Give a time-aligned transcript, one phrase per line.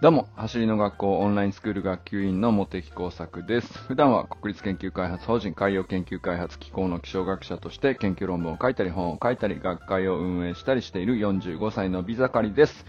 [0.00, 3.76] どうも、走りの学校オンラインスクール学級委員の茂木耕作です。
[3.80, 12.86] 普段は国立研究開発法人海洋研究開発機構の気象学者として研究論文を書いたり本を書いたり学会を運営したりしている45歳の美盛りです。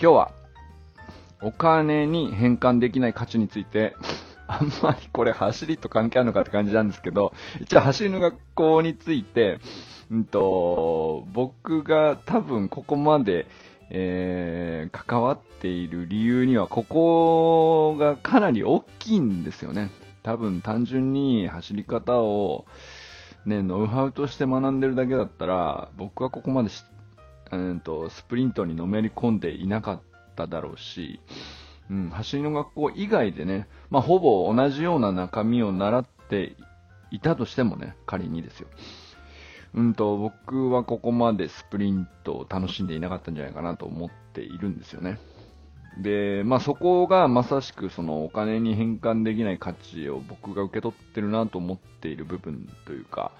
[0.00, 0.32] 今日は、
[1.42, 3.94] お金に変換できない価値について、
[4.46, 9.58] あんまりこれ走りと関係あるのかって感じなんですけど、一応走りの学校について、
[10.10, 13.46] うんと、僕が多分ここまで
[13.96, 19.90] えー、関わっている理由には、ここがかなり大きいんですよね。
[20.24, 22.66] 多分単純に走り方を、
[23.46, 26.70] ね、ノウハウとして学んでるだけだったら、僕はここまで
[27.52, 30.00] えーと、スプリントにのめり込んでいなかっ
[30.34, 31.20] ただろうし、
[31.90, 36.56] うん、走りの学校以外でね、まあ、ほぼ同じような中身を習って
[37.10, 38.68] いたとしてもね、仮にですよ。
[39.74, 45.18] うんと、僕はここまでスプリントを楽しんでいなかったんじゃないかなと思っているんですよね。
[45.98, 53.32] で、まあそこがまさしくそのお金に変換できない価値を僕が受け取ってるなと思っている部分というか、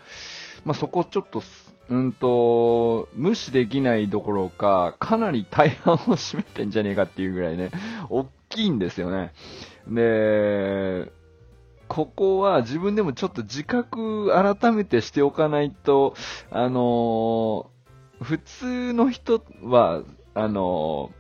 [0.64, 1.42] まあそこちょっと、
[1.88, 7.70] うんと、無視できないどころか、かなり大半を占めてんじゃねえかっていうぐらいね、
[8.08, 9.32] 大きいんですよね。
[9.88, 11.12] で、
[11.94, 16.14] ここは自分でもちょっと自覚改めてしておかないと、
[16.50, 20.02] あのー、普通の人は、
[20.34, 21.12] あの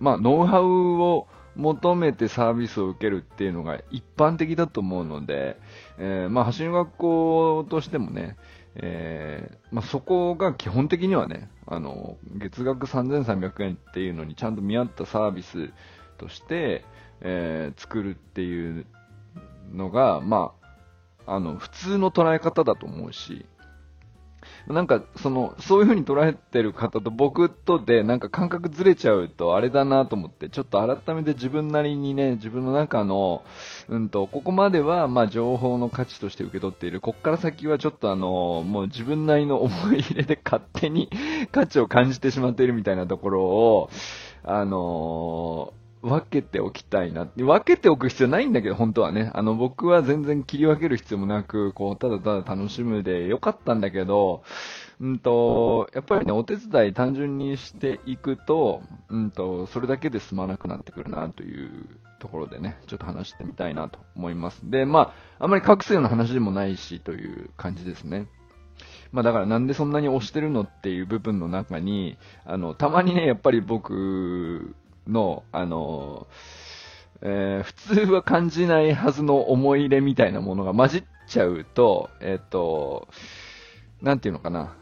[0.00, 5.58] ー、まあ、ノウハウを求めてサービスを受けるっていうのが一般的だと思うので、
[5.98, 8.38] えー、まあ、走り学校としてもね、
[8.76, 15.68] えー、まあ、そこが基本的にはね、あの、月額3300円っていうのにちゃんと見合ったサービス
[16.16, 16.82] として、
[17.20, 18.86] えー、作るっていう
[19.72, 20.52] のが、ま
[21.26, 23.46] あ、あの、普通の捉え方だと思うし、
[24.66, 33.42] なんか、その、そういう風に捉えてる方と僕とで、なんか感覚ずれちゃうとあれだなと思って、ちょっと改めて自分なりにね、自分の中の、
[33.88, 37.00] うんと、ここまでは、まあ、情報の価値として受け取っている。
[37.00, 41.10] こっから先はちょっとあの、もう自分なりの思い入れで勝手に
[41.50, 43.90] 価値を感じてしまっているみたいなところを、
[44.44, 47.28] あの分けておきたいな。
[47.36, 49.30] 分けておく必要ないんだけど、本当はね。
[49.34, 54.42] あの、僕は全然切り分ける必要もなく、こう、ただただ楽しむでよかったんだけど、
[55.00, 61.70] うんと、やっぱりね、お手伝い単純にしていくと、うんと、それだけで済まなくなってくるな、という
[62.18, 64.68] ところでね、ちょっと話してみたいなと思います。
[64.68, 68.26] で、まあ、あんまり隠すような話でもないし、という感じですね。
[69.12, 74.74] まあだからなんでそんなに押してるのっていう部分の中に、あの、たまにね、やっぱり僕
[75.06, 76.26] の、あの、
[77.20, 83.08] えー、普通は感じないはずの思い入れみたいなものが混じっちゃうと、えっ、ー、と、
[84.00, 84.74] なんていうのかな。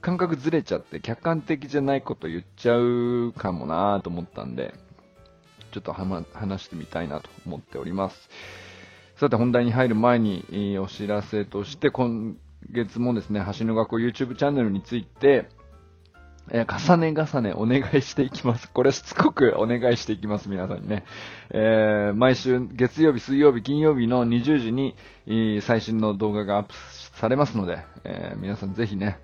[0.00, 4.72] 感覚ずれちゃって客観的じゃないこと言っちゃうかもなと思ったんで、
[5.72, 8.30] ちょっとは、ま、話してみたいなと思っております。
[9.16, 12.36] さて本題に入る前にお知らせとして、今
[12.70, 15.48] 月もですね、橋の学校 YouTube チャンネルについて、
[16.50, 18.70] えー、重ね重ねお願いしていきます。
[18.70, 21.04] これしつこくお願いしていきます、皆さんにね。
[21.50, 24.94] えー、毎週月曜日、水曜日、金曜日の20時に、
[25.62, 26.74] 最新の動画がアップ
[27.18, 29.18] されますので、えー、皆さんぜひね、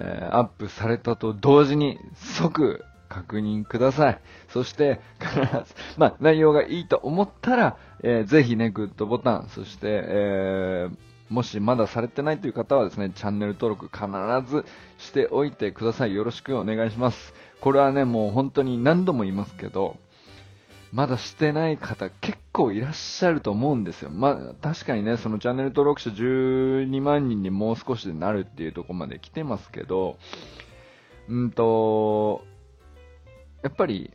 [0.00, 4.20] えアップされたと同時に即確認ください。
[4.48, 10.96] そして、必ず、まあ、内容がいいと思ったら、えー、ぜひね、グッドボタン、そして、えー、
[11.30, 14.06] もしまだされてないという方はですね、チャンネル登録必
[14.50, 14.64] ず
[14.98, 16.14] しておいてください。
[16.14, 17.32] よろしくお願いします。
[17.60, 19.96] これはね、もう本当に何度も言いますけど、
[20.92, 24.10] まだしてない方結構いらっしゃると思うんですよ。
[24.10, 30.18] まあ、確かにね、そのチャンネル登録者12万人にもう少しでなるっていうとこまで来てますけど、
[31.28, 32.44] うんと、
[33.62, 34.12] やっぱり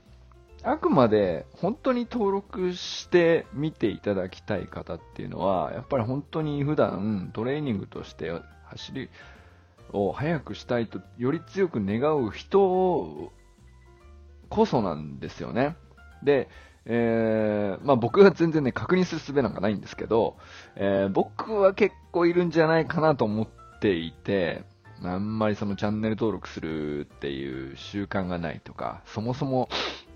[0.65, 8.31] あくまで本当に登録して見ていただきたい方っていうのは、やっぱり本当に普段トレーニングとして
[8.65, 9.09] 走り
[9.93, 13.31] を速くしたいとより強く願う人
[14.49, 15.75] こそなんですよね。
[16.23, 16.49] で、
[16.85, 20.37] えー、まあ僕が全然ね、確認する術なんかないんですけど、
[20.75, 23.47] えー、僕は結構いるんじゃないかなと思っ
[23.79, 24.63] ていて、
[25.03, 29.69] あんまりそのチャンネル登録するっていう習慣がないとか、そもそも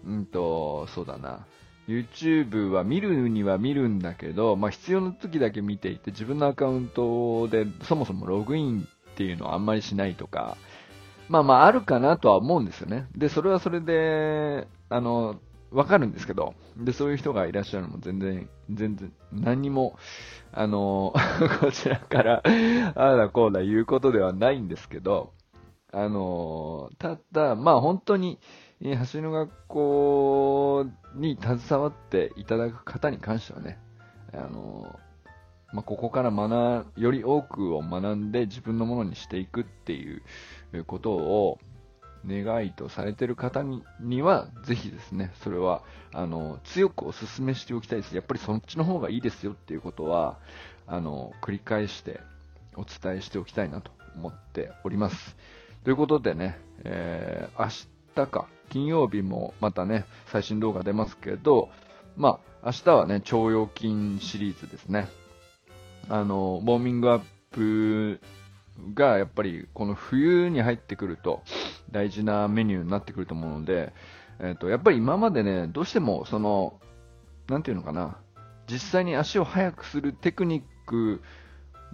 [0.05, 1.45] うんと、そうだな。
[1.87, 10.55] YouTube は見るには見るんだけど、まあ、必要な時だけ見ていて、自分のアカウントでそもそもログインっていうのはあんまりしないとか、
[11.29, 13.07] まあまああるかなとは思うんですよね。
[13.15, 15.39] で、それはそれで、あの、
[15.71, 19.97] わかるんですけど、で、そういう人がいらっしゃるのも全然、全然、何も、
[20.51, 21.13] あの、
[21.61, 22.43] こちらから、
[22.95, 25.33] ああだこうだ言うことではないんですけど、
[25.91, 28.39] あの、ただ、まあ本当に、
[28.81, 30.85] 走りの学校
[31.15, 33.77] に携わっていただく方に関してはね、
[34.33, 34.97] あの、
[35.73, 40.21] まあ、ここから学、より多くを学んで自分のものにしていくっていう
[40.85, 41.59] ことを
[42.25, 45.83] 願いとされている方にには、ぜひですね、それは、
[46.13, 48.15] あの、強くお勧めしておきたいです。
[48.15, 50.39] やっぱりそっちの方がいいですよっていうことは、
[50.87, 52.21] あの、繰り返して
[52.75, 55.35] お伝えしておきたいなと思っております。
[55.83, 57.61] ということでね、えー、
[58.25, 61.69] 日か、金曜日もまたね、最新動画出ますけど、
[62.15, 65.07] まあ、明日はね、腸腰筋シリーズですね。
[66.09, 67.21] あの、ウォーミングアッ
[67.51, 68.19] プ
[68.93, 71.41] がやっぱりこの冬に入ってくると
[71.91, 73.93] 大事なメニューになってくると思うので、
[74.39, 76.79] えっ、ー、と、やっぱり今までね、どうしてもその、
[77.47, 78.17] なんていうのかな、
[78.69, 81.21] 実際に足を速くするテクニック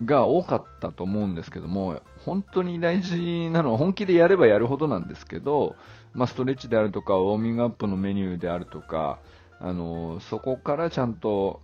[0.04, 5.76] が多かったと思うんですけども、本当に大事なのは本気でやればやるほどなんですけど、
[6.14, 9.20] まあ、ストレッチであるとか、ウォーミングアップのメニューであるとか、
[9.60, 11.62] あの、そこからちゃんと、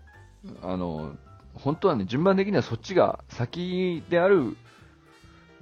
[0.62, 1.16] あの、
[1.56, 4.56] 本当はね、順番的にはそっちが先である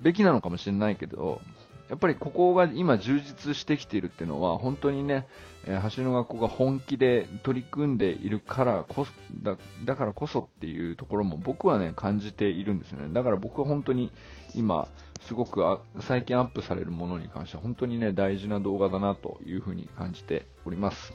[0.02, 1.40] べきなのかもしれないけど、
[1.90, 5.28] やっぱりここが今充実してきているっていうのは、本当にね、
[5.66, 13.12] え、橋の学校が本気で取り組んでいるからこそだ、だからこそっていうところも僕はね、感じているんですよね。
[13.12, 14.12] だから僕は本当に
[14.54, 14.88] 今、
[15.22, 21.14] すごくあ最近アップされるものに関しては本当にね、大事な動画だなというふうに感じております。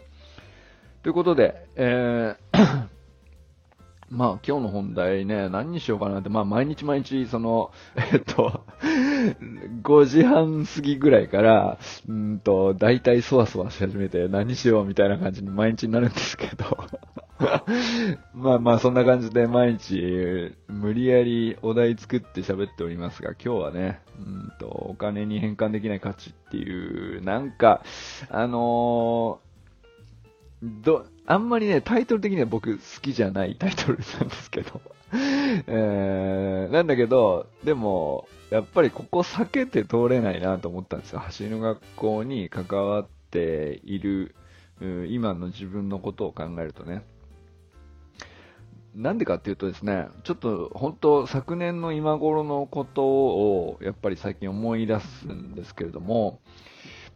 [1.04, 2.88] ということで、えー
[4.10, 7.70] まあ今日の本題ね、何にしようかなって、まあ毎日毎日、その、
[8.12, 8.64] えっと、
[9.82, 11.78] 5時半過ぎぐらいから、
[12.08, 16.64] うんと、大体そわそわし始めて、何しようみたいな感じに毎日になるんですけど、
[18.34, 27.82] まあまあそんな感じで毎日、無理やりお題作って喋っておりますが、今日はね、うんと、お金に変換できない価値っていう、なんか、
[28.28, 29.53] あのー、
[30.82, 34.80] ど、あんまりね、タイトル的には僕好きじゃないタイトルなんですけど。
[35.14, 41.20] えー、なんだけど、でも、やっぱりここ避けて通れないなと思ったんですよ。
[41.20, 44.34] 走りの学校に関わっている、
[45.08, 47.04] 今の自分のことを考えるとね。
[48.94, 56.40] なんでかっていうとですね、ちょっと本当昨年の今頃のことをやっぱり最近思い出すんですけれども、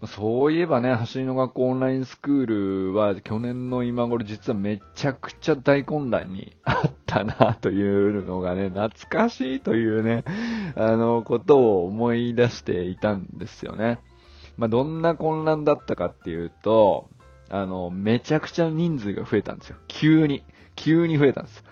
[0.07, 2.47] そういえばね、走りの学校オンラインスクー
[2.91, 10.23] ルは去年の今頃実はめちゃくちゃ大混乱にあったなというのがね、懐かしいというね、
[10.77, 13.99] あの、ことを思い出していたんですよね。
[14.57, 17.09] まあ、どんな混乱だったかっていうと、
[17.51, 19.77] あの、めちゃくちゃ人数が増えたんですよ。
[19.89, 20.45] 急に。
[20.77, 21.65] 急に増えたんです。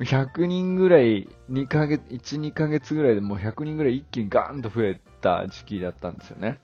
[0.00, 6.58] 100人ぐらい、2ヶ月、1、2ヶ月ぐらいでもう100人ぐらい一気にガーンと増えた時期だったんですよね。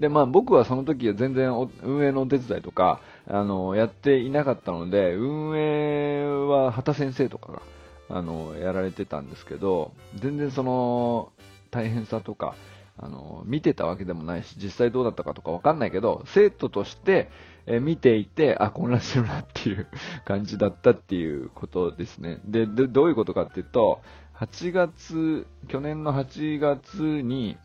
[0.00, 1.50] で、まあ僕はその時は全然
[1.82, 7.62] 運営のお手伝いとか、あの、やっていなかったので、運営は畑先生とかが、
[8.08, 11.32] あの、やられてたんですけど、全然その、
[11.70, 12.56] 大変さとか、
[12.98, 17.30] あの、見てたわけでもないし、実際どうだったかとかわかんないけど、生徒として、
[17.66, 19.86] え見ていて、あ、混乱してるなっていう
[20.24, 22.40] 感じだったっていうことですね。
[22.46, 24.00] で、どういうことかっていうと、
[24.34, 27.58] 8月、去年の8月に、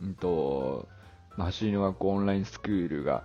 [0.00, 0.88] うんと、
[1.36, 3.24] 走りの学校オンラインスクールが、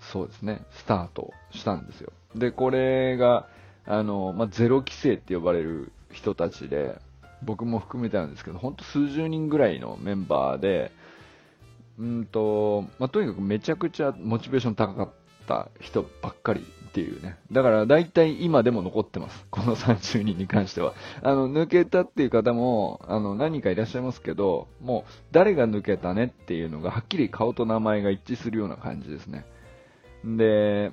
[0.00, 2.12] そうですね、スタートしたんですよ。
[2.34, 3.46] で、これが、
[3.86, 6.98] あの、まあ、ゼロ規制って呼ばれる人たちで、
[7.42, 10.92] 僕も含めてなんですけど、ほんと数十人ぐらいのメンバーで、
[11.98, 15.10] うんと、まあ、とにかくめちゃくちゃモチベーション高かっ
[15.46, 17.36] た人ばっかりっていうね。
[17.52, 19.46] だから大体今でも残ってます。
[19.50, 20.94] この30人に関しては。
[21.22, 29.44] あの、抜けたっていう方も、あの、何人かいらっしゃいますけど、もう誰が抜けたねっていうのがはっきり顔と名前が一致するような感じですね。
[30.24, 30.92] で、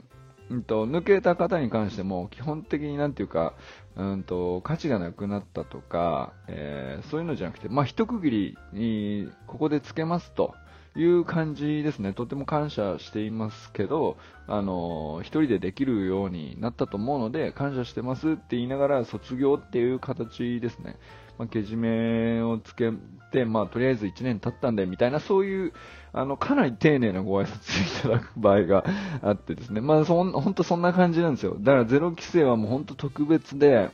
[0.49, 3.53] うんと、抜けた方に関しても、基本的になんていうか、
[3.95, 10.53] うんと、価値がなくなったとか、えー、そういうのじゃなくて、まあ、一区切りに、ここでつけますと。
[10.95, 12.13] いう感じですね。
[12.13, 20.97] とても感謝していますけど、あの、一人でできるようになったと思うので、感謝してますって言いながら卒業っていう形ですね。
[21.37, 22.91] まあ、けじめをつけ
[23.31, 25.73] て、まあ、とりあえず1年経ったんで、みたいな、そういう、
[26.13, 28.85] あの、かなり丁寧なご挨拶いただく場合が
[29.21, 29.81] あってですね。
[29.81, 31.57] まあ、そん、ほんとそんな感じなんですよ。
[31.59, 33.89] だからゼロ規制はもうほんと特別で、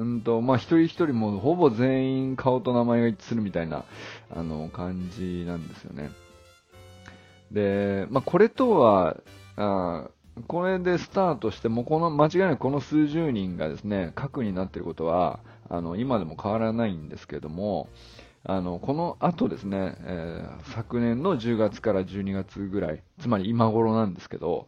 [0.00, 3.84] うんと、まあ、一人一人もほぼ全員顔と名前が一致するみたいな、
[4.34, 6.10] あの、感じなんですよね。
[7.52, 9.18] で、まあ、これとは、
[9.56, 10.08] あ
[10.48, 17.90] これでスタートしても、この、間違いなくこの数十人がですね、核になっていることは、あの、今でも変わらないんですけれども、
[18.42, 24.66] あの、この後ですね、えー、昨年の10月から12月ぐらい、つまり今頃なんですけど、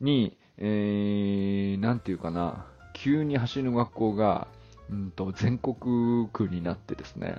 [0.00, 4.48] に、えー、なんていうかな、急に走る学校が、
[4.90, 7.36] うんと、全国区になってですね、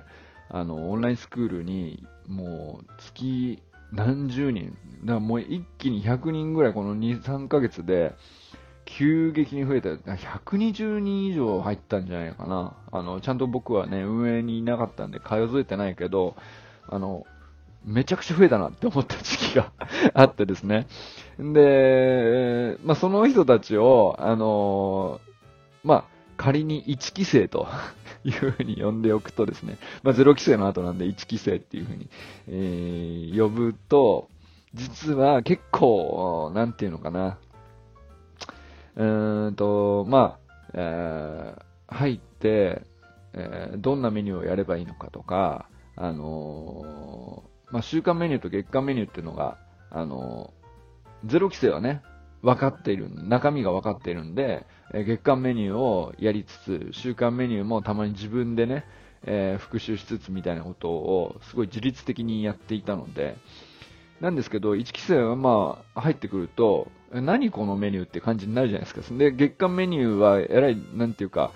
[0.48, 8.14] あの、オンラインスクールに、もう、月何十人、だからもう一気に100人ぐらいこの2、3ヶ月で、
[8.84, 9.90] 急激に増えた。
[9.90, 12.74] 120人以上入ったんじゃないかな。
[12.90, 16.34] あの、ちゃんと僕はね、運営にいなかったんで通えてないけど、
[16.88, 17.26] あの、
[17.84, 19.72] めちゃくちゃ増えたなって思った 時期が
[20.14, 20.86] あってですね。
[21.38, 25.20] で、まあ、その人たちを、あの
[25.84, 26.04] まあ、
[26.42, 27.68] 仮に1期生と
[28.24, 32.08] いうふうに呼んでおくとですね、まあ、0期生の後なんで1期生っていうふうに、
[32.48, 34.28] えー、呼ぶと、
[34.74, 37.38] 実は結構、なんていうのかな、
[38.96, 42.82] うーんと、まあ、えー、入って、
[43.34, 49.58] えー、どんなメニューをやればいいのかとか、あのー、まあ、週間メニューと月間メニューっていうのが、
[49.90, 52.02] あのー、ゼロ規制はね、
[52.42, 58.84] 分かっている、中身が分かっているんで、月間メニューをやりつつ、週間メニューもたまに自分でね、
[59.24, 63.36] えー、復習しつつみたいなことをすごい自律的にやっていたので、
[64.20, 69.18] なんですけど、1期生はまあ入ってくると、何このメニューって感じになるじゃないですか。
[69.18, 71.52] で、月間メニューはえらい、なんていうか、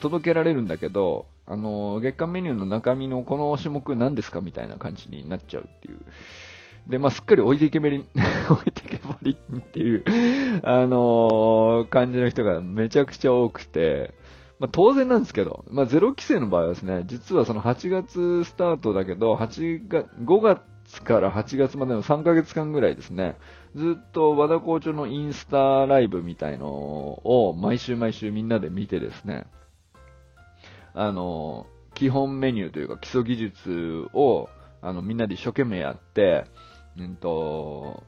[0.00, 5.98] 届けられるんだけど、あの、月間メニューの中身のこの種目何ですかみたいな感じになっちゃうっていう。
[6.90, 8.04] で、まあ、すっかり置いてけぼり、
[8.50, 10.04] 置いてけぼりっていう、
[10.64, 14.12] あのー、感じの人がめちゃくちゃ多くて、
[14.58, 23.36] まあ、当然なんですけど、まあ、ゼロ規制の場合はですね、実はその8月スタートだけど、8月、5月から8月までの3ヶ月間ぐらいですね、
[23.76, 29.46] ずっと和田校長のインスタライブみたいのを毎週毎週みんなで見てですね、
[30.92, 34.48] あの、基本メニューというか基礎技術を
[34.82, 36.46] あのみんなで一生懸命やって、
[36.98, 38.02] うんと、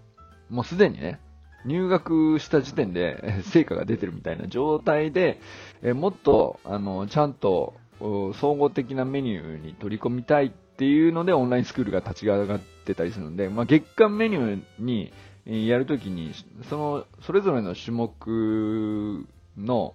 [0.50, 1.20] もうすでにね、
[1.64, 5.40] 入学した時点で 成果が出てるみたいな状態で、
[5.82, 15.10] えもっと、あの、ちゃんと総合的なメニューに取り込みたいっていうのでオンラインスクールが立ち上がってたりするので、まあ、月間メニュー
[15.46, 16.32] にやるときに、
[16.68, 19.94] その、それぞれの種目の、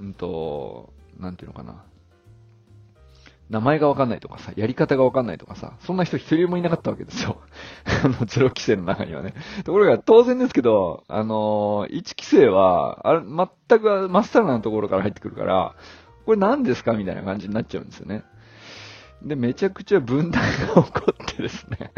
[0.00, 1.84] うんと、なんていうのかな、
[3.48, 7.40] 名前がわかんないとかさ、やり方がわかんないとかさ、そんな人一人もいなかったわけですよ。
[8.04, 9.34] あの、ゼロ規制の中にはね。
[9.64, 15.74] ところが、当然ですけど、あのー、1規制は、あれ、全く真っさらなところから入ってくるから、
[16.24, 18.24] これ何ですかみたいな感じになっちゃうんですよね。
[19.22, 20.42] で、めちゃくちゃ分断
[20.74, 21.92] が起こってですね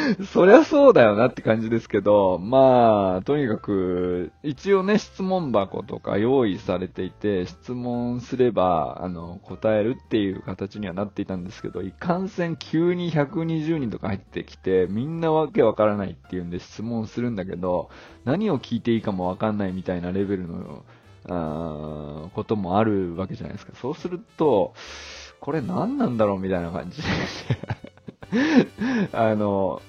[0.32, 17.90] そりゃそうだよなって感じですけど、まあ、とにかく、一応ね、質問箱とか用意されていて、質問すれば、あの、答えるっていう形にはなっていたんですけど、いかんせん急に120人とか入ってきて、みんなわけわからないっていうんで質問するんだけど、
[18.24, 20.84] 何を聞いていいかもわかんないみたいなレベルの、
[21.28, 23.72] あこともあるわけじゃないですか。
[23.76, 24.74] そうすると、
[25.40, 27.02] これ何なんだろうみたいな感じ
[29.12, 29.82] あの、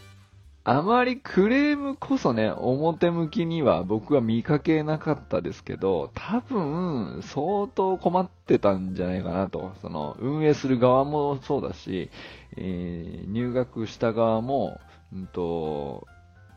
[0.63, 9.73] あまりクレームこそね、表向きには僕は見かけなかったですけど、多分、相当困ってたんじゃないかなと。
[9.81, 12.11] その、運営する側もそうだし、
[12.57, 14.79] えー、入学した側も、
[15.11, 16.07] うんと、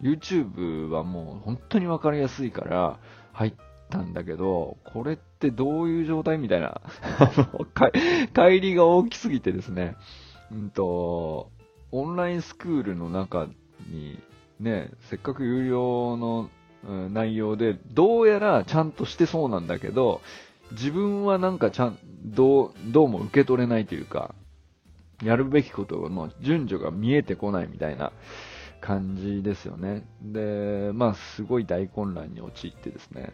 [0.02, 2.98] YouTube はもう本当にわかりやすいから
[3.32, 3.54] 入っ
[3.88, 6.82] たんだけど、これってどういう状態みたいな、
[8.34, 9.96] 帰りが大きすぎてですね、
[10.52, 11.48] うんと、
[11.90, 13.48] オンラインスクールの中
[13.88, 14.18] に、
[14.60, 16.50] ね、せっかく有料の、
[17.10, 20.20] 内容で、どうやらちゃんとしてそうなんだけど、
[20.72, 24.34] 自分はなんかちゃん、どう、どうも受け取れないというか、
[25.22, 28.12] やるべきことの順序が見えてこないみたいな
[28.80, 30.06] 感じですよね。
[30.20, 33.32] で、まあ、すごい大混乱に陥ってですね。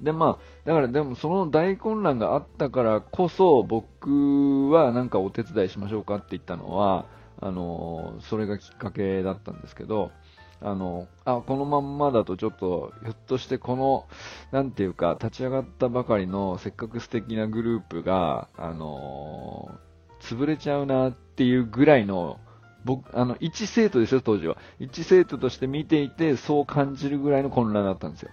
[0.00, 7.06] で、まあ、だからでもその大混乱があったからこそ、僕はなんかお手伝いしましょうかって言ったのは、
[7.42, 10.12] あの、それがきっかけだったんですけど、
[10.60, 14.06] あの、あ、このまんまだとちょっと、ひょっとしてこの、
[14.52, 19.76] なんていうか、立ち上がったばかりのせっかく素敵なグループが、あの
[20.20, 22.38] 潰れちゃうなっていうぐらいの、
[22.84, 24.56] 僕、あの、一生徒ですよ、当時は。
[24.78, 28.30] 一生徒として見ていて、そう感じるぐらいの混乱だったんですよ。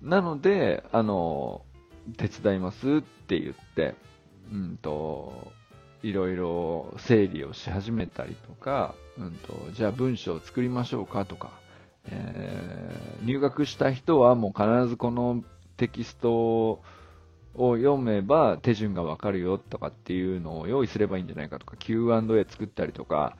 [0.00, 1.62] なので、あの
[2.16, 3.94] 手伝いますって言って、
[4.50, 5.52] うんと、
[6.02, 11.50] いろいろ整理をし始めたりとか、うんと、じゃあ文章を作りましょうかとか、
[12.06, 15.42] えー、入学した人はもう必ずこの
[15.76, 16.82] テキストを
[17.54, 23.36] 読めば手順がわかるよとかっていうのを用意すればいいんじゃないかとか Q&A 作ったりとか、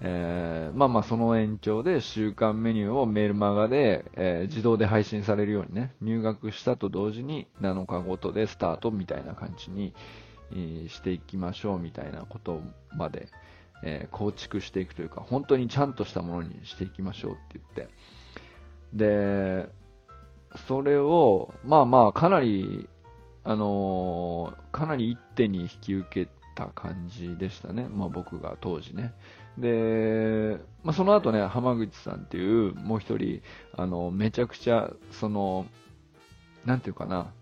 [0.00, 9.94] えー、まあまあその延長で週間メニューをメールマガで、えー、自動で配信されるようにね、入学したと同時に7日ごとでスタートみたいな感じに、
[10.88, 12.60] していきましょうみたいなこと
[12.96, 13.28] まで、
[13.82, 17.94] え構築していくというか、本当にちゃんとしたものにしていきましょうって言って。
[18.92, 19.68] で、
[20.68, 22.88] それを、まあまあかなり、
[23.46, 27.88] あのかなり一手に引き受けた感じでしたね。
[27.88, 29.12] まあ僕が当時ね。
[29.58, 33.40] で、まあ、その後ね、浜口さんっていう、もう一人、
[33.76, 35.66] あの、めちゃくちゃ、その、
[36.64, 37.32] なんていうかな、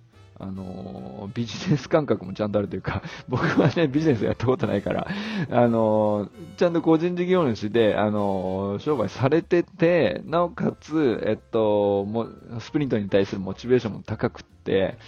[0.42, 5.06] あの、ビジネス感覚もちゃんとあるというか、 僕はね、ビジネスやったことないから、
[5.50, 12.26] あの、ちゃんと個人事業主で、あの、商売されてて、なおかつ、えっと、も
[12.58, 14.98] スプリントに対するモチベーションも高くって、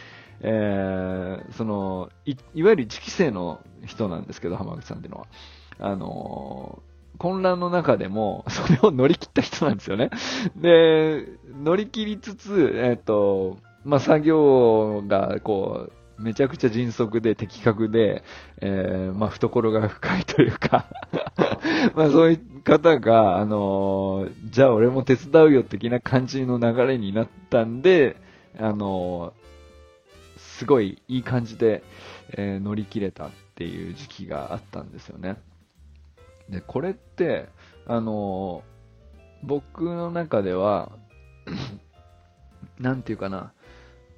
[0.40, 5.26] えー、そのい、いわゆる1期生の人なんですけど、浜口さんっていうのは。
[5.80, 6.82] あの
[7.18, 10.10] 混乱の中でも、 それを乗り切った人なんですよね。
[10.56, 11.28] で、
[11.62, 18.22] 乗り切りつつ、えっ、と、まあ、作業が、こう、めちゃくちゃ迅速で的確で、
[18.60, 20.86] えー、まあ、懐が深いというか
[21.94, 28.16] まあ、そういう方が、あのー、じゃあ俺も手伝うよ的な感じの流れになったんで、
[28.58, 31.82] あのー、すごいいい感じで、
[32.30, 35.36] えー、乗り切れたっていう時期があったんですよね。
[36.48, 37.48] で、これって、
[37.86, 38.62] あの、
[39.42, 40.92] 僕の中では、
[42.78, 43.52] なんていうかな、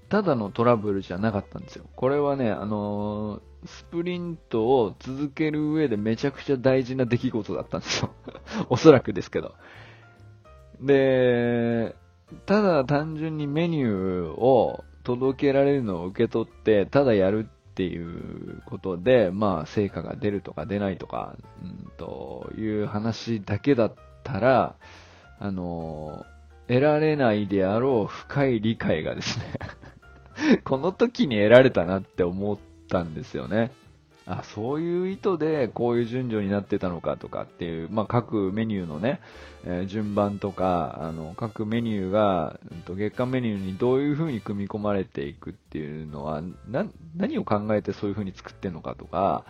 [0.08, 1.84] ただのトラブルじゃなかったんですよ。
[1.96, 8.10] これはね、あのスプリントを続ける上でめちゃくちゃ大事な出来事だったんですよ。
[8.70, 9.54] おそらくですけど。
[10.80, 11.96] で、
[12.44, 24.76] ただ単純にメニューを届けられるのを受け取って、ただやるっていうことで、まあ、成果が出るとか出ないとか、うんという話だけだったら、
[25.38, 26.24] あの、
[26.68, 29.44] 得られないであろう深い理解がですね
[30.64, 33.70] この時に得られたなって思ったんですよね。
[34.26, 39.20] あ、そういう意図でこういう順序になってたのかとかっていう、まあ、各メニューのね、
[39.64, 49.44] えー、順番とか、あの、各メニューが、うん、と月間メニューにどういう風に組み込まれていくっていうのは、な、何を考えてそういう風に作ってんのかとか、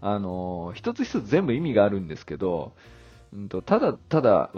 [0.00, 2.72] あの、一つ一つ全部意味があるんですけど、
[3.32, 4.50] うんと、ただただ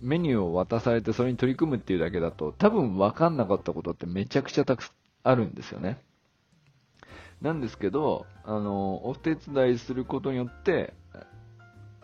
[0.00, 4.90] メニューを渡されてそれに取り組むっていうだけだと、多分分かんなかったことってめちゃくちゃたく
[5.22, 6.02] あるんですよね。
[7.40, 10.94] なんですけど、あの、お手伝いすることによって、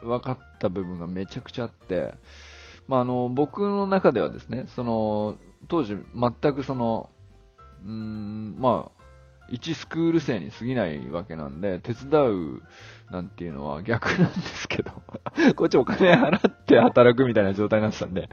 [0.03, 2.15] 分かった部分がめちゃくちゃあって、
[2.89, 5.37] まあ、あの、僕の中ではですね、その、
[5.69, 7.11] 当時全くその、
[7.85, 8.97] うん、まあ、
[9.49, 12.63] 一スクール生に過ぎないわけなんで、手伝う
[13.11, 14.91] なんていうのは逆なんですけど
[15.55, 18.29] こっちお金払って働くみたいな状態になってたんで、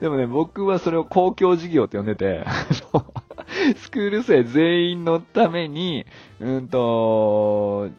[0.00, 2.44] でもね、僕はそれを公共事業って呼んでて、
[3.76, 6.06] スクール生全員のために、
[6.40, 7.90] うんと、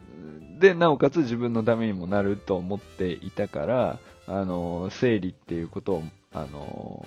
[0.58, 6.02] で、なおかつ自分のためにもなると思っていたから、あの、整理っていうことを、
[6.32, 7.06] あの、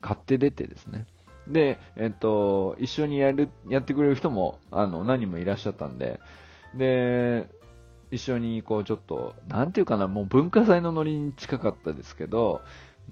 [0.00, 1.06] 買って出てですね。
[1.48, 6.20] で、えっと、一緒にやる、やってくれる人も、あの、何人もいらっしゃったんで、
[6.74, 7.48] で、
[8.10, 12.60] 一緒にこうちょっと、なんていうかな、もう文化祭のノリに近かったですけど、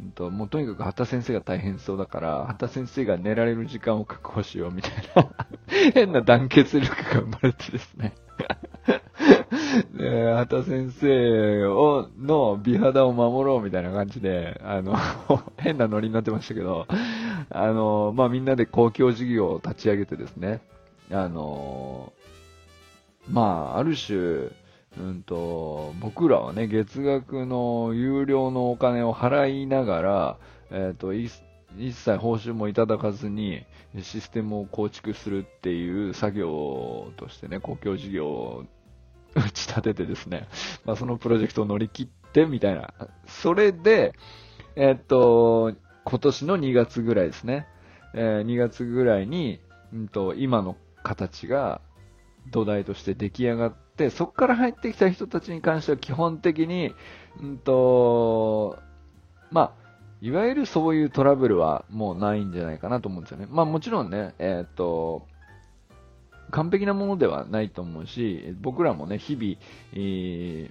[0.01, 5.29] うんと、もうとにかく畑先生が大変そうだから、畑先生が寝られる時間を確保しようみたいな
[5.95, 8.15] 変な団結力が生まれてですね。
[9.97, 14.97] で、畑先生を、の美肌を守ろうみたいな感じで、あの
[15.59, 16.87] 変なノリになってましたけど、
[17.51, 20.61] あの、まあ、みんなで公共事業を立ち上げてですね、
[21.11, 22.13] あの、
[23.31, 24.49] まあ、ある種、
[24.99, 30.39] うんと、僕らはね、月額の有料のお金を払いながら、
[30.71, 31.31] え、ー、と、一
[31.77, 33.65] 切報酬もいただかずに、
[34.03, 38.65] システムを構築するっていう作業としてね、公共事業を
[39.37, 40.49] 打ち立ててですね、
[40.85, 42.93] まあ、そのプロジェクトを乗り切ってみたいな。
[43.27, 44.15] それで、
[44.75, 47.69] え、ー、と、今年の2月ぐらいですね。
[48.15, 49.61] えー、2月ぐらいに、
[49.93, 51.81] うんと、今の形が
[52.51, 56.95] 土台として出来上がって、そこから入ってきた人たちに関しては基本的に、
[57.43, 58.79] うんと、
[59.51, 59.89] まあ、
[60.21, 63.47] いわゆるそういうトラブルはもうないんじゃないかなと思うんですよね。
[63.51, 65.27] まあもちろんね、えっ、ー、と、
[66.51, 69.57] 完璧なものではないと思うし、僕らもね、日々、
[69.93, 70.71] えー、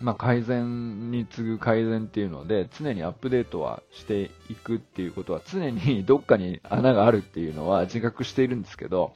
[0.00, 9.14] まあ、改善に次ぐ改善っていうので、常にアップデートはしていくっていうことは、常にどっかに穴があるっていうのは自覚しているんですけど、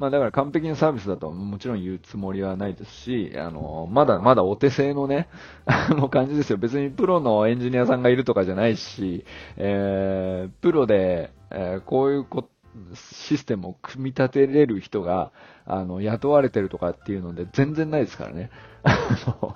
[0.00, 5.28] まあだから完璧なサービスだともちろん言うつもりはないですし、あの、まだまだお手製のね、
[5.66, 6.56] あの感じですよ。
[6.56, 9.26] 別にプロのエンジニアさんがいるとかじゃないし、
[9.58, 12.48] えー、プロで、えー、こういうこ
[12.94, 15.32] システムを組み立てれる人が、
[15.66, 18.48] あの、雇われてるとかっていうので全然ないですからね。
[18.82, 18.96] あ
[19.42, 19.54] の、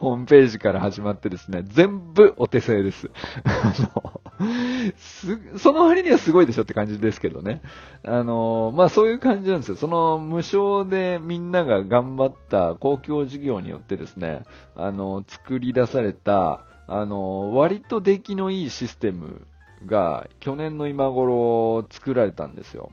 [0.00, 3.10] ホームページから始まってですね、全部お手製です。
[4.96, 7.62] す、その割にはすごいでしょって感じですけどね。
[8.04, 9.76] あの、まあそういう感じなんですよ。
[9.76, 14.42] その無償でみんなが頑張った公共事業によってですね、
[14.76, 19.46] あの、作り出された、あの、割と出来のいいシステム
[19.86, 22.90] が去年の今頃作られたんですよ。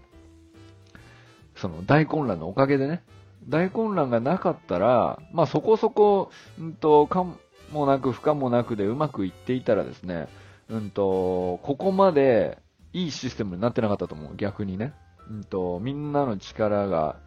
[1.55, 3.03] その大混乱のおかげでね。
[3.47, 7.25] 大混乱がなかったら、まあそこそこ、うんと、か
[7.71, 10.27] もなく不可もなくでうまくいっていたらですね、
[10.71, 12.57] うんと、ここまで
[12.93, 14.93] いいシステムになってなかったと思う、逆にね。
[15.29, 17.17] うんと、みんなの力が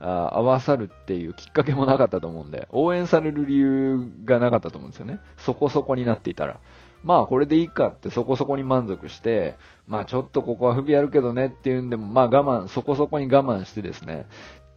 [0.00, 5.20] 合わさるっていうきっかけもなかったと思うんで、応援される理由がなかったと思うんですよね。
[5.36, 6.60] そこそこになっていたら。
[7.02, 14.26] まあこれでいいかってそこそこに満足して、まあちょっとここは不備あるけどねっていうんでも、まあ我慢、そこそこに我慢してですね、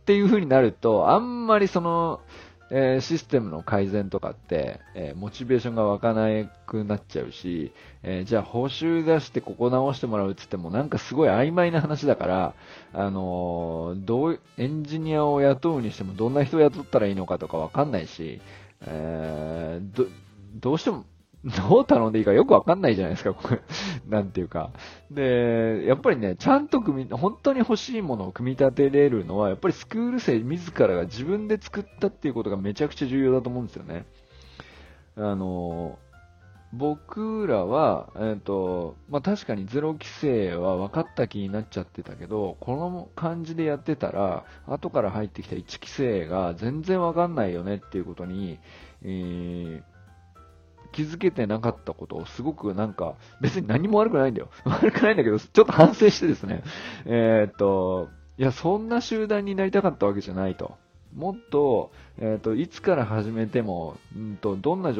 [0.01, 2.19] っていう風になると、あんまりその、
[2.69, 6.27] えー、システムの改善とかって、えー、モチベーションが湧かな
[6.65, 7.71] くなっちゃうし、
[8.03, 12.53] えー、じゃあ報酬出してここ直してもらうって言ってもなんかすごい曖昧な話だから、
[12.93, 18.41] あのどう、エンジニアを雇うにしてもどんな人を雇ったらいいのかとかわかんないし、
[18.85, 20.05] えど、
[20.55, 21.05] どうしても
[21.45, 23.61] どう頼んでいいかよくわかんないじゃないですか、これ。
[24.09, 24.71] なんていうか。
[25.11, 34.05] で、やっぱりね、ちゃんと組み、本当に欲しいものを組み立てれるのは、やっぱりスクール生自らが自分で作ったっていうことがめちゃくちゃ重要だと思うんですよね。
[35.15, 35.99] あの、
[36.73, 48.59] 僕らは、えっ、ー、と、まあ、確かにゼロ規制は分かった気になっちゃってたけど、この感じでやってたら、後から入ってきた1規制が全然分かんないよねっていうことに、
[49.03, 49.83] えー
[50.91, 54.49] 気づけてなかったことをすごくなんか、別に何も悪くないんだよ。
[54.65, 56.63] 悪くないんだけど、ちょっと反省してですね、
[57.05, 60.75] えー、っと、いや、そんな集団になりたかったわけじゃないと。
[61.15, 64.93] もっと、えー、っと、いつから始めても、うんと、どんな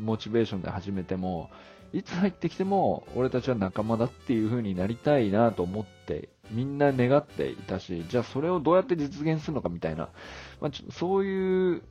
[0.00, 1.50] モチベーションで始めても、
[1.94, 10.08] いつ入ってきても、俺たちは仲間だっていう風になりたいなと思って、みんな願っていたし、じゃあそれをどうやって実現するのかみたいな、
[10.60, 11.82] まあ、そういう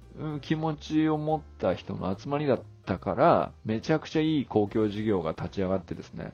[0.42, 6.34] 気持ちを持った人の集まりだったから、めちゃくちゃいい公共事業が立ち上がってですね、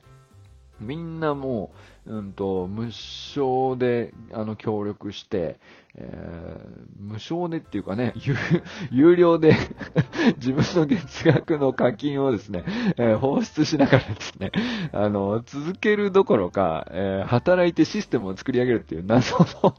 [0.80, 1.70] みんなも
[2.06, 5.60] う、うんと、無償で、あの、協力して、
[5.96, 8.14] えー、無償でっていうかね、
[8.92, 9.56] 有料で
[10.38, 12.64] 自分の月額の課金をですね、
[12.96, 14.52] えー、放出しながらですね、
[14.92, 19.74] あの、続けるどころか、えー、働いてシステムを作り上げるっていう 謎の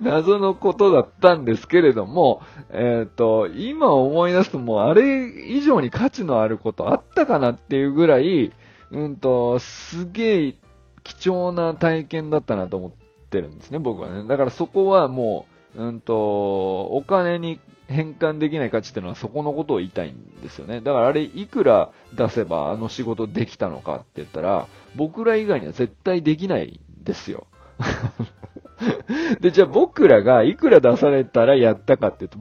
[0.00, 2.40] 謎のことだったんですけれども、
[2.70, 8.52] えっ、と、今思い出すともうあれ以上に価値のあることあったかなっていうぐらい、
[8.92, 10.54] うんと、すげえ
[11.02, 12.90] 貴重な体験だったなと思っ
[13.30, 14.26] てるんですね、僕はね。
[14.28, 20.80] だからそこはもう、うんと、お金に変換できない価値っていうのはそこのことを言いたいんですよね。
[20.80, 27.46] だからあれいくら出せばあの仕事できたのかって言ったら、僕ら以外には絶対できないんですよ。
[29.40, 32.38] で、じゃあ僕らがいくら出されたらやったかっていうと、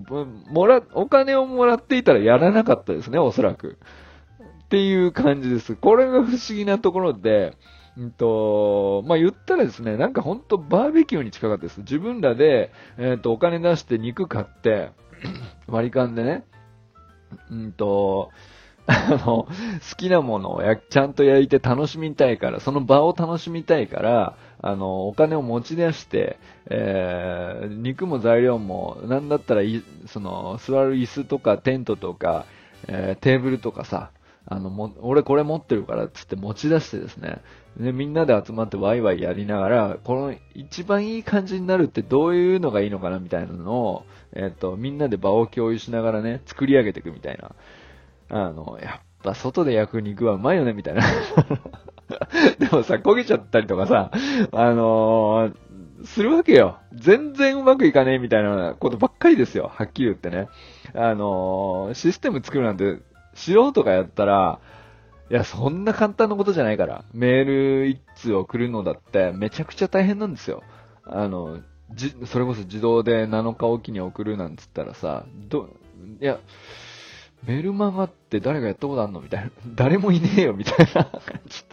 [0.51, 3.77] もら、お金をもらっていたらやらなかったですね、おそらく。
[4.65, 5.75] っていう感じです。
[5.75, 7.55] これが不思議なところで、
[7.99, 11.81] うんと、まあ、言ったらですね、なんかほんとバーベキューに近かったです。
[11.81, 14.91] 自分らで、え、ー、と、お金出して肉買って、
[15.67, 16.45] 割り勘でね、
[17.51, 18.31] うんと、
[18.87, 19.47] あの、好
[19.97, 32.45] きなものをや、ちゃんと焼いて楽しみたいから、その場を楽しみたいから、あの、お金を持ち出して、えー、肉も材料も、なんだったらい、その、座る椅子とかテントとか、
[32.87, 34.11] えー、テーブルとかさ、
[34.51, 37.41] あの、も、俺これ持ってるからっつって持ち出してですね、
[37.79, 47.55] で、みんなで集まってワイワイやりながら、この一番いい感じになるってどういうのがいいのかなみたいなのを、えっ、と、みんなで場を共有しながらね、作り上げていくみたいな。
[48.29, 51.01] あの、やっぱ外で焼く肉はうまいよね、みたいな。
[52.59, 54.11] でもさ、焦げちゃったりとかさ、
[54.51, 56.79] あのー、するわけよ。
[56.93, 59.71] 全然うまくいかねえみたいなことばっかりですよ。
[59.73, 60.49] はっきり言ってね。
[60.93, 62.99] あのー、システム作るなんて
[63.33, 64.59] 素人がやったら、
[65.29, 67.05] いや、そんな簡単なことじゃないから。
[67.13, 70.63] メール一通送るのだってめちゃくちゃ大変なんですよ。
[71.05, 71.59] あの、
[71.93, 75.69] じ、それこそ自動で7日おきに送るなんつったらさ、ど、
[76.21, 76.39] いや、
[77.45, 79.21] メルマガって誰がやったことあんの？
[79.21, 79.51] みたいな。
[79.75, 81.63] 誰もいねえよ、みたいな感じ。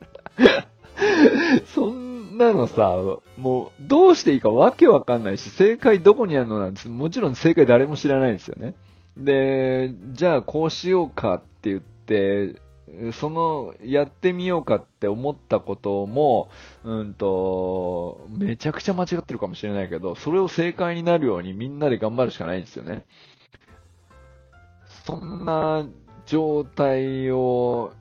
[1.75, 2.95] そんなのさ、
[3.37, 8.75] もう、どうしていいかわけわかんないし、正解どこにあるのなんて、もちろん正解誰も知らないんですよね。
[9.17, 12.61] で、じゃあこうしようかって言って、
[13.13, 16.51] その、やってみようかって思ったことも、
[16.85, 23.05] うんと、めちゃくちゃ間違ってるかもしれないけど、それを正解になるようにみんなで頑張るしかないんですよね。
[25.05, 25.87] そんな
[26.27, 27.93] 状態を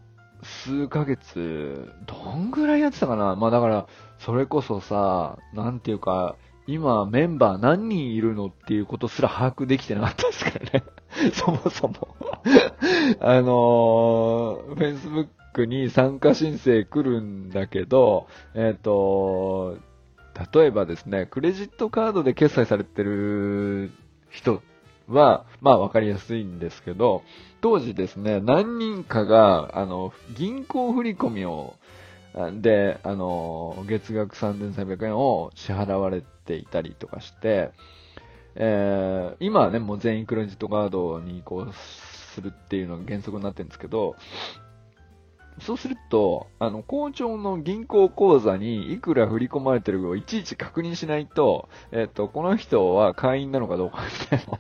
[0.44, 3.36] 数ヶ月、どんぐらいやってたかな？
[3.36, 3.88] まあだから、
[4.20, 6.36] それこそさ、なんていうか、
[6.68, 10.84] 今メンバー何人いるのっていうことすら把握できてなかったですからね。
[11.34, 12.15] そもそも
[13.20, 19.78] あのー、Facebook に参加申請来るんだけど、えっ、ー、と、
[20.54, 23.90] 例えばですね、クレジットカードで決済されてる
[24.30, 24.62] 人
[25.08, 27.24] は、まあわかりやすいんですけど、
[27.62, 31.76] 当時ですね、何人かが、あの、銀行振込を、
[32.62, 37.72] で、あの、月額3300円を支払われていたりとかして、
[38.56, 41.66] えー、今はね、もう全員クレジットカードに移行
[42.36, 44.16] するっていうのが原則になってるんですけど、
[45.60, 54.60] そうすると、あの、校長の銀行口座にいくら振り込まれてるかをいちいち確認しないと、えっ、と、この人は会員なのかどうかみたいな。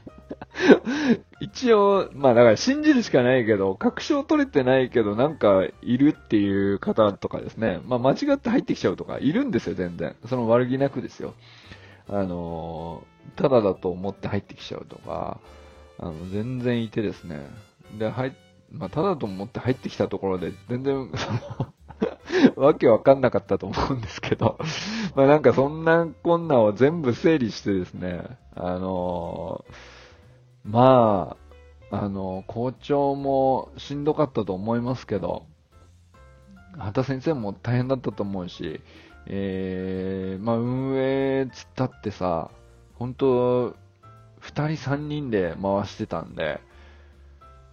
[1.41, 10.15] 一応、まあだから信じるしかないけど、確証取れてないけどなんかいるっていう方とかですね、まあ間違って入ってきちゃうとかいるんですよ、全然。
[10.27, 11.33] その悪気なくですよ。
[12.07, 13.03] あの、
[13.35, 15.39] ただだと思って入ってきちゃうとか、
[15.99, 17.47] あの、全然いてですね。
[17.97, 18.33] で、入
[18.71, 21.73] まあ、ただと思って入ってきたところで、全然、その
[22.55, 24.57] わけわかんなかったと思うんですけど
[25.15, 28.23] まあなんかそんなこんなを全部整理してですね、
[28.55, 31.37] あのー、ま
[31.91, 35.45] あ、あのー、校長もしんどかったと思いますけど、
[36.77, 38.81] 畑先生も大変だったと思うし、
[39.27, 42.51] えー、まあ運営つったってさ、
[42.95, 43.75] 本当
[44.45, 46.61] 二人三人で回してたんで、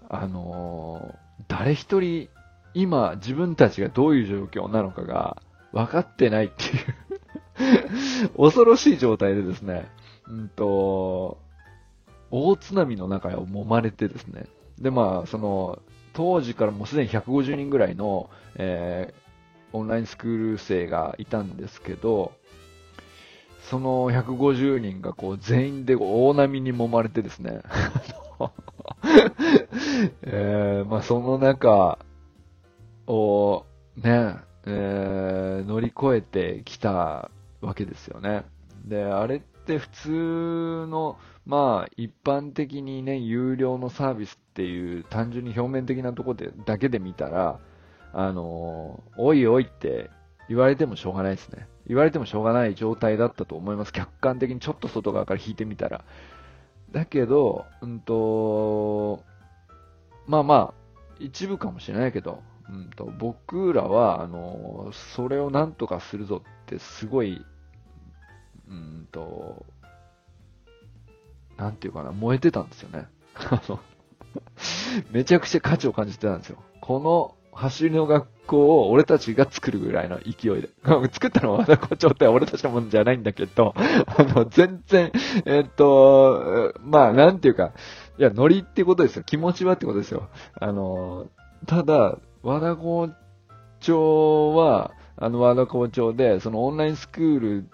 [0.08, 2.30] あのー、誰一人
[2.72, 9.90] 今自分たちがどういう状況なのかが分かってないっていう 恐ろしい状態でですね、
[10.26, 11.38] うんと、
[12.30, 14.46] 大津波の中を揉まれてですね、
[14.80, 15.78] でまあ、その、
[16.14, 22.32] 当時からもうすでに150人ぐらいの、えー、オンラインスクール生がいたんですけど、
[23.70, 27.62] その150人がこう全員で大波に揉まれてですね、
[30.22, 31.98] えー、まあその中
[33.06, 33.64] を
[33.96, 38.44] ね、えー、乗り越えてきたわけですよね。
[38.84, 47.58] で、あれって普通の、まあ一般的にね、有料のサービスっていう単純に表面的なところでだけで見たら、
[48.12, 50.10] あのおいおいって
[50.48, 51.66] 言われてもしょうがないですね。
[51.86, 53.92] 言われてもしょうがない状態だったと思います。
[53.92, 56.04] 客観的にちょっと外側から引いてみたら。
[56.92, 59.24] だけど、うんと、
[60.26, 60.74] まあまあ、
[61.18, 67.44] 一部かもしれないけど、うんと、僕らは、あの、それをなんとかするぞってすごい、
[68.68, 69.66] うんと、
[71.56, 73.06] なんていうかな、燃えてたんですよね。
[75.10, 76.58] めちゃくちゃ価値を感じてたんですよ。
[76.80, 80.70] この走りの学校を俺たちが作るぐらいの勢いで。
[81.12, 85.12] 作ったのは和田校長って俺たちのもんじゃないんだけど、 あの、全然、
[85.44, 87.72] えっと、まあ、なんていうか、
[88.18, 89.22] いや、ノリってことですよ。
[89.22, 90.28] 気持ちはってことですよ。
[90.58, 91.28] あの、
[91.66, 93.10] ただ、和田校
[93.80, 97.68] 長は、あの和田校長で、そのオンラインスクール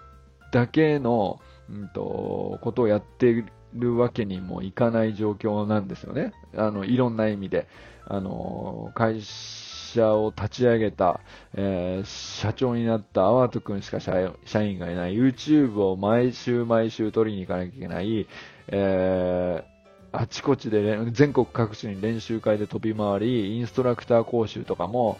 [0.51, 1.39] だけの、
[1.69, 6.33] うんと、ことをやってるわけにもいかない状況なんですよね。
[6.55, 7.67] あの、いろんな意味で。
[8.05, 11.19] あの、会社を立ち上げた、
[11.55, 14.13] えー、社長になったアワート君しか社
[14.61, 18.27] 員がいない、YouTube を毎週毎週取りに行かなきゃいけない、
[18.67, 25.17] えー、あちこちで全国各地に練習会で飛び回り、インストラクター講習とかも、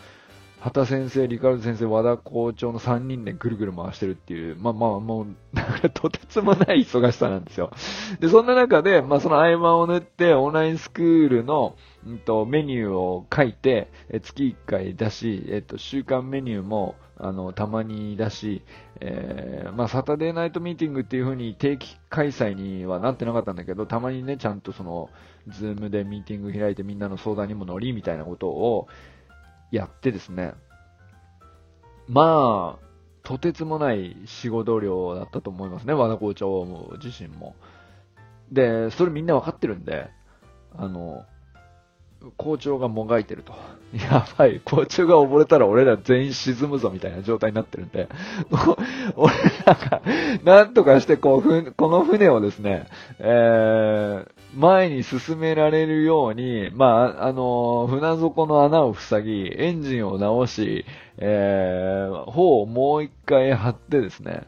[0.62, 5.28] 畑先生、リカルド先生、和田校長の3人でぐるぐる回してるっていう、まあまあ、もう、
[5.93, 7.72] とてつもない忙しさなんですよ。
[8.19, 18.62] で、そんな中で、まあその合間を縫って、オンラインスクールの、んと、メニューを書いて、え月1回出し、えっと、週間メニューも、あの、たまに出し、
[19.00, 25.10] えー、まあ、サタデーナイトミーティングっていう風に定期開催にはなってなかったんだけど、たまにね、ちゃんとその、
[25.48, 28.88] ズームでミーティング開いてみんなの相談にも乗りみたいなことを
[29.72, 30.54] やってですね、
[32.08, 32.90] まあ、
[33.24, 37.56] とてつもない仕事量だったと思いますね、和田校長自身も。
[38.52, 40.10] で、それみんなわかってるんで、
[40.76, 41.26] あの、
[42.38, 43.54] 校長がもがいてると。
[43.94, 48.10] やばい、校長が溺れたら俺ら全員沈むぞみたいな状態になってるんで、
[49.16, 49.34] 俺
[49.66, 50.02] らが、
[50.44, 52.88] なんとかしてこう、この船をですね、
[53.20, 60.86] えー、前に進められるように、まあ、あの、船底の穴を塞ぎ、エンジンを直し、
[61.18, 64.48] えー、砲をもう一回張ってですね、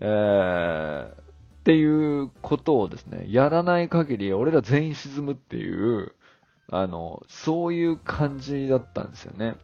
[0.00, 1.14] えー、っ
[1.64, 6.12] ていうことをですね、やらない限り俺ら全員沈むっていう、
[6.70, 9.54] あの、そういう感じだったんですよね。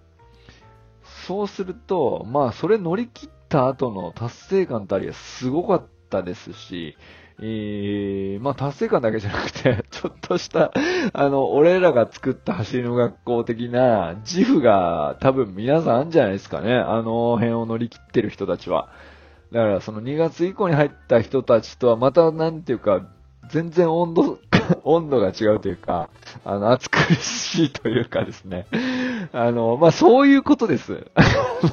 [1.26, 6.96] そうすると、まあ、それ乗り切った後の達成感たりはすごかったですし、
[7.42, 10.72] え、まあ、達成感だけじゃなくて、 ちょっとした、
[11.12, 16.76] あの、俺らが作った走りの学校的な自負が多分皆さんあるんじゃないですかね。
[16.76, 18.88] あの辺を乗り切ってる人たちは。
[19.52, 23.02] だから、その2月以降に入った人たちとはまた、なんていうか、
[23.50, 24.38] 全然温度、
[24.84, 26.08] 温度が違うというか、
[26.44, 28.66] あの、暑苦しいというかですね。
[29.32, 31.06] あの、まあ、そういうことです。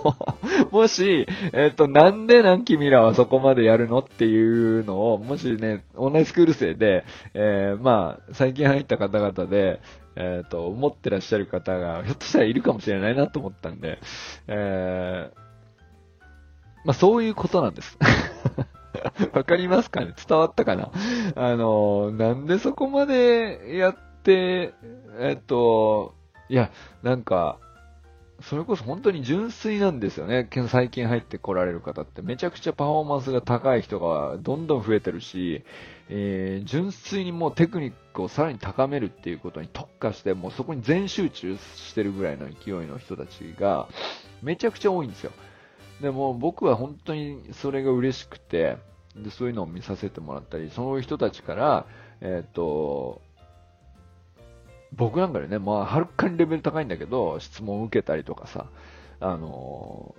[0.72, 9.82] もし、えっ、と、なんでなん君らはそこまでやるのっていうのを、もしね、オンラインスクール生で、えー、まあ、最近入った方々で、
[10.16, 14.00] えっ、と、思ってらっしゃる方が、ひょっとしたらいるかもしれないなと思ったんで、
[14.48, 15.42] えー、
[16.86, 17.98] まあ、そういうことなんです。
[19.34, 20.14] わかりますかね？
[20.28, 20.92] 伝わったかな？
[21.36, 24.74] あの、なんでそこまでやって、
[25.20, 26.14] えっと、
[26.52, 26.70] いや、
[27.02, 27.60] なんか、
[28.42, 30.50] それこそ本当に純粋なんですよね。
[30.68, 32.22] 最近入ってこられる方って。
[32.22, 35.64] めちゃくちゃパフォーマンスが高い人がどんどん増えてるし、
[36.10, 43.88] えー、純粋にもうテクニックをさらに高めるっていうことに特化して、もうそこに全集中してるぐらいの勢いの人たちが
[44.42, 45.32] めちゃくちゃ多いんですよ。
[46.02, 48.76] でも僕は本当にそれが嬉しくて、
[49.16, 51.86] で、そういうのを見させてもらったり、そういう人たちから、
[52.20, 53.22] えっ、ー、と、
[54.94, 58.68] 僕なんかでね、まあ、はるかにレベル高いんだけど、質問を受けたりとかさ、
[59.20, 60.16] あの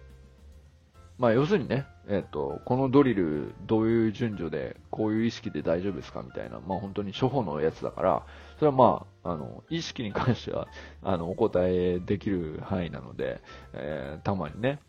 [1.19, 8.27] まあ、要するにね、えっ、ー、と、このドリル、どういう順序で、こういう意識で大丈夫ですかみたいな、まあ、本当に初歩のやつだから、
[8.59, 10.69] それはまあ、あの、意識に関しては、
[11.03, 13.41] あの、お答えできる範囲なので、
[13.75, 14.81] えー、たまにね、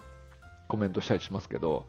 [0.67, 1.85] コメントしたりしますけど、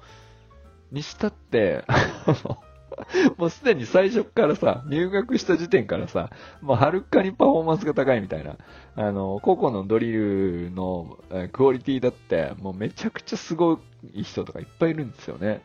[0.93, 1.85] にしたって、
[3.37, 6.31] もうすでに最初からさ、入学した時点からさ、
[6.61, 8.57] もうはるかにパフォーマンスが高いみたいな、
[8.97, 11.19] あの、個々のドリルの、
[11.53, 13.81] クオリティだって、もうめちゃくちゃすご
[14.13, 15.63] い人とかいっぱいいるんですよね。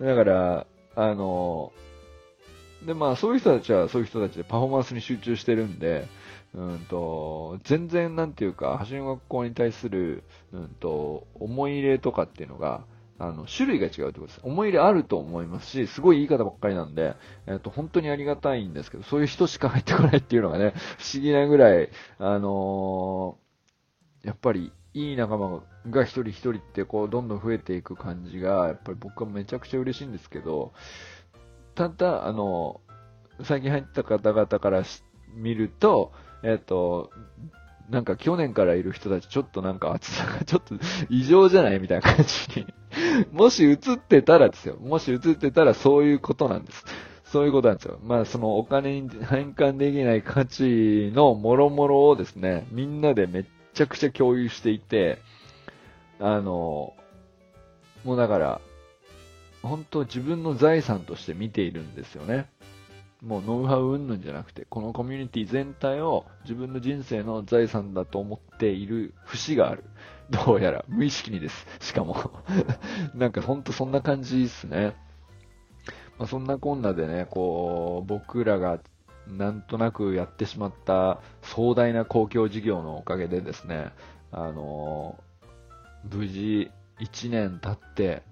[0.00, 1.72] だから、あの、
[2.86, 6.08] で、まあそういう人たちはそういう人たちでパフォーマンスに集中してるんで、
[6.54, 12.84] うんと、全然なんていうか、走りの学校に対する、うんと、思い入れとかっていうのが、
[13.22, 14.40] あの、種類が違うってことです。
[14.42, 17.14] 思い入れあると思いますし、すごい言い方ばっかりなんで、
[17.46, 30.72] えっ、と、本当にありがたいんですけど、そういう人しか入ってこないっていうのがね、不思議なぐらい、あのー、やっぱり、いい仲間が一人一人ってこう、どんどん増えていく感じが、やっぱり僕はめちゃくちゃ嬉しいんですけど、
[31.76, 32.80] ただ、あの、
[33.44, 34.82] 最近入った方々から
[35.32, 37.10] 見ると、えっ、と、
[37.88, 40.74] なんか去年からいる人たちちょっとなんか暑さがちょっと
[41.08, 42.66] 異常じゃないみたいな感じに
[43.32, 44.76] もし映ってたらですよ。
[44.76, 46.84] もし映ってたらそういうことなんです。
[47.24, 47.98] そういうことなんですよ。
[48.04, 55.18] まあそのお金に変換できない価値の諸々をですね、みんなでめっちゃくちゃ共有していて、
[56.20, 56.94] あの、
[58.04, 58.60] もうだから、
[59.62, 62.50] 本当自分の財産として見ているんですよね。
[63.22, 69.84] もうノウハウ云々じゃなくて、このコミュニティ全体を自分の人生の財産だと思っている節がある。
[70.32, 71.66] どうやら、無意識にです。
[71.80, 72.16] しかも
[73.14, 74.96] なんかほんとそんな感じですね。
[76.18, 78.80] まあ、そんなこんなでね、こう、僕らが
[79.26, 83.92] なんとなくやってしまった壮大な公共事業のおかげでですね、
[84.30, 85.22] あの
[86.10, 88.22] 無事1年経って、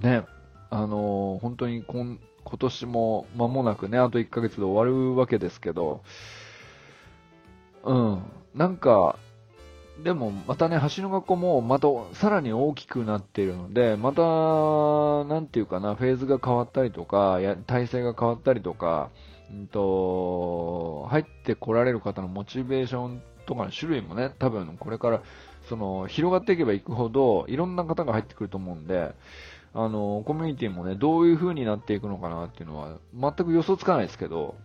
[0.00, 0.24] ね、
[0.70, 6.02] あの本当にこん今年も間もなくね、あと1ヶ月で終わるわけですけど、
[7.84, 8.22] うん、
[8.54, 9.18] なんか、
[10.02, 14.22] でもまたね、橋の学校もまたさらに大きくなっているので、また、
[15.32, 19.10] なんていうかな、フェーズが変わったりとか、や体制が変わったりとか、
[19.52, 25.22] うんと、入ってこられる方のモチベーションとかの種類もね、多分これから、
[25.68, 29.14] その、広がっていけばいくほど、いろんな方が入ってくると思うんで、
[29.74, 34.56] あの、コミュニティもね、どういう風になっていくのかなっていうのは、全く予想つかないですけど、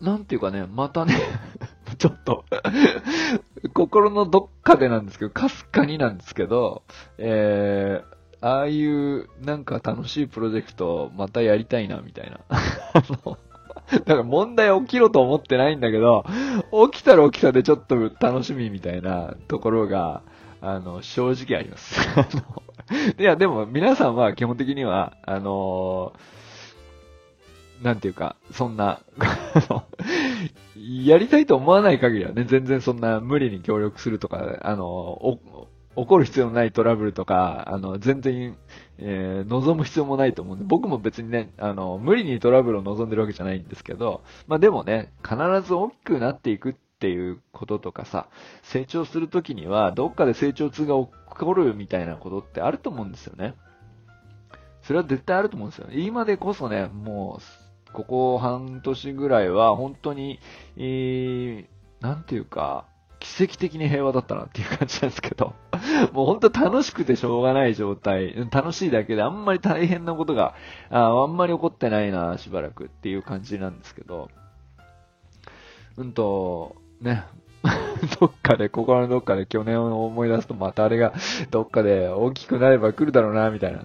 [0.00, 1.14] なんていうかね、またね
[1.98, 2.44] ちょっと
[3.72, 6.82] 心のどっかでなんですけど、かすかになんですけど、
[7.18, 12.40] えー、ああいうなんか楽しいプロジェクトまたやりたいな、みたいな。
[13.90, 16.24] だから問題起きろと思ってないんだけど、
[16.90, 20.22] 起きたら起きたでちょっと楽しみみたいなところが、
[20.60, 22.00] あの、正直あります。
[23.18, 26.18] いや、でも皆さんは基本的には、あのー、
[27.84, 29.00] なんていうか、そんな、
[30.74, 38.56] やりたいと思わない限りはね、全然そんな無理に協力するとか、あのー、起こる必要のないトラブルとか、あの、全然、
[38.96, 48.28] えー、望む必要もないと思うんで、僕も別にね、あの、無理にトラブルを望んでるわけじゃないんですけど、まあでもね、必ず大きくなっていくっていうこととかさ、
[48.62, 53.54] 成長するときには、どっかで成長痛が起こるみたいなことってあると思うんですよね。
[54.84, 55.88] それは絶対あると思うんですよ。
[55.92, 57.63] 今でこそね、もう、
[57.94, 60.40] ここ半年ぐらいは、本当に、
[60.76, 61.66] えー、
[62.00, 62.86] なんていうか、
[63.20, 65.54] 奇跡的に平和だったなっていう感じなんですけど、
[66.12, 70.54] もう本当楽しくてしょうがない状態、楽しいだけであんまり大変なことが、
[70.90, 74.28] ああんまり起こってないな、しばらくっていう感じなんですけど、
[75.96, 77.24] うんと、ね、
[78.20, 81.14] どっかで、心のどっかで去年を思い出すとまたあれが
[81.50, 83.84] どっかで大きくなれば来るだろうな、みたいな。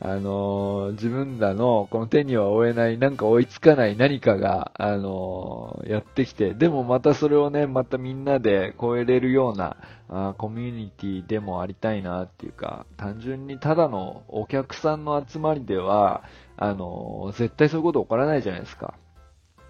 [0.00, 9.76] あのー、自分らのこの手には負えない、なんか追いつかない何かが、あのー、やってきて、でもまたそれをね、またみんなで超えれるような、
[10.08, 16.24] あコミュニティでもありたいなっていうか、単純にただのお客さんの集まりでは、
[16.56, 18.94] あのー、絶対そういうこと起こらないじゃないですか。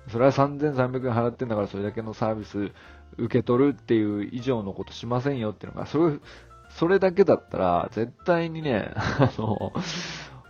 [0.08, 2.72] それは3300円払ってんだからそれだけのサービス
[3.18, 6.18] 受け取るっていう以上のことしませんよっていうのが、それ、
[6.70, 9.72] それだけだったら、絶対にね、あの、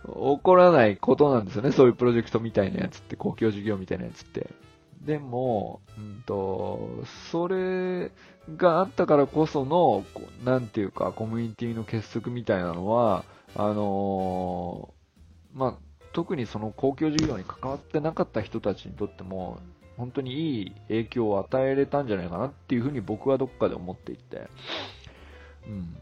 [0.05, 1.71] 起こらないことなんですよね。
[1.71, 4.49] そういうプロジェクトみたいなやつって、公共事業みたいなやつって。
[5.01, 8.11] でも、うんと、それ
[8.57, 10.03] があったからこその、
[10.43, 13.23] なんていうか、コミュニティの結束みたいなのは、
[13.55, 14.93] あの、
[15.53, 15.75] まあ、
[16.11, 19.59] 特にその公共事業に関わってなかった人たちにとっても、
[19.97, 24.47] 本当にいい影響を与えれたんじゃないかなっていうふうに僕はどっかで思っていて、
[25.67, 25.95] うん。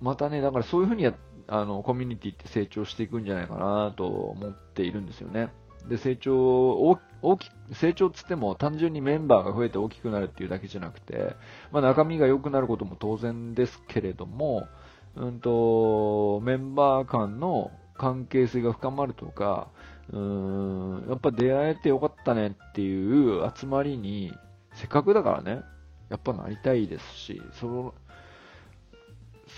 [0.00, 1.14] またね、だからそういうふうにや、
[1.46, 5.50] あの、コミュニティって成長していくんじゃないかなと思っているんですよね。
[5.88, 6.74] で、成長、
[7.22, 11.36] 大き、成長つっても単純にメンバーが増えて大きくなるっていうだけじゃなくて、
[11.72, 14.68] まあ中身が良くなることも当然ですけれども、
[15.16, 19.68] うんと、メンバー間の関係性が深まるとか、
[20.12, 24.32] うーん、やっぱ出会えてよかったねっていう集まりに、
[24.74, 25.62] せっかくだからね、
[26.08, 27.94] やっぱなりたいですし、その、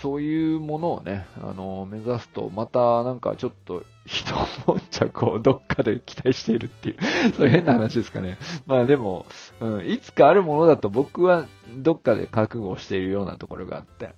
[0.01, 4.35] そういうものをね、あの、目指すと、またなんかちょっと、人
[4.67, 6.97] 悶着をどっかで期待しているっていう、
[7.37, 8.37] そういう変な話ですかね。
[8.65, 9.25] まあでも、
[9.61, 11.45] うん、いつかあるものだと僕は
[11.77, 14.13] どっかで覚悟しているようなところがあって、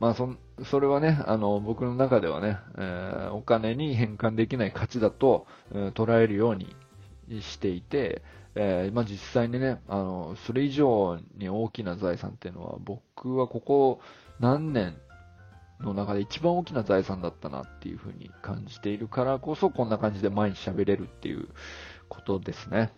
[0.00, 0.34] まあそ、
[0.64, 6.74] それはね、あの、僕の中ではね、えー、お金に変換できない価値だと、えー、捉えるように
[7.40, 8.22] していて、
[8.54, 14.00] えー、まあ、実際にね、あの、それ以上に大きな財産っていうのは、僕はここ
[14.38, 14.96] 何年
[15.80, 21.48] の中で一番大きな財産だったなっていうふうに感じているからこそ、こんな感じで毎日喋れるっていう
[22.08, 22.92] ことですね。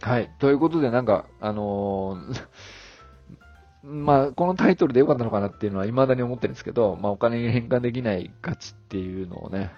[0.00, 0.30] はい。
[0.38, 2.40] ということで、なんか、あのー
[3.86, 9.72] まあ、このタイトルで良かったのかなっていうのは未だに思ってるんですけど、まあ、お金に変換できない価値っていうのをね、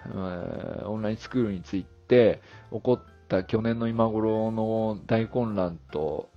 [0.85, 2.41] オンラインスクールについて
[2.71, 6.29] 起こった去年の今頃の大混乱と、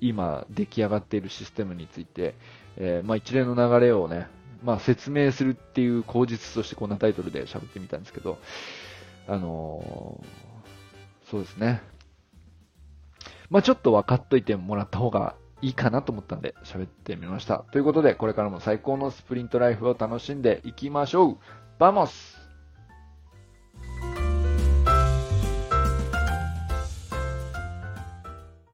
[0.00, 2.34] 今出来上がっているシステムについて、
[2.78, 4.28] えー、まあ、一連の流れをね、
[4.64, 8.38] まあ、説明するっていう口実としてこんなタイトルで喋ってみたんですけど、
[9.28, 11.82] あのー、そうですね。
[13.50, 17.64] まあ、ちょっと分かっといてもらった方がいいかなと思ったんで喋ってみました。
[17.72, 21.38] ということで、これからも最高のスプリントライフを楽しんでいきましょう
[21.78, 22.39] Vamos